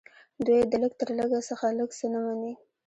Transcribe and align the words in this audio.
دوی 0.45 0.59
د 0.71 0.73
لږ 0.83 0.93
تر 0.99 1.09
لږه 1.19 1.39
څخه 1.49 1.65
لږ 1.79 1.89
څه 1.99 2.05
نه 2.13 2.19
مني 2.25 2.53